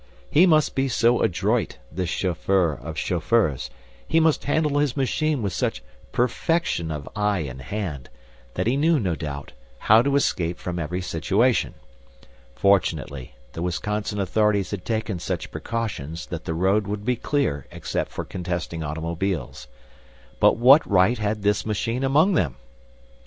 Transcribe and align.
He 0.31 0.47
must 0.47 0.73
be 0.73 0.87
so 0.87 1.21
adroit, 1.21 1.77
this 1.91 2.09
chauffeur 2.09 2.73
of 2.73 2.97
chauffeurs, 2.97 3.69
he 4.07 4.19
must 4.19 4.45
handle 4.45 4.79
his 4.79 4.97
machine 4.97 5.43
with 5.43 5.53
such 5.53 5.83
perfection 6.11 6.89
of 6.89 7.07
eye 7.15 7.41
and 7.41 7.61
hand, 7.61 8.09
that 8.55 8.65
he 8.65 8.77
knew, 8.77 8.99
no 8.99 9.13
doubt, 9.13 9.51
how 9.77 10.01
to 10.01 10.15
escape 10.15 10.57
from 10.57 10.79
every 10.79 11.01
situation. 11.03 11.75
Fortunately 12.55 13.35
the 13.53 13.61
Wisconsin 13.61 14.19
authorities 14.19 14.71
had 14.71 14.85
taken 14.85 15.19
such 15.19 15.51
precautions 15.51 16.25
that 16.25 16.45
the 16.45 16.55
road 16.55 16.87
would 16.87 17.05
be 17.05 17.15
clear 17.15 17.67
except 17.69 18.09
for 18.09 18.25
contesting 18.25 18.81
automobiles. 18.83 19.67
But 20.39 20.57
what 20.57 20.83
right 20.89 21.19
had 21.19 21.43
this 21.43 21.63
machine 21.63 22.03
among 22.03 22.33
them! 22.33 22.55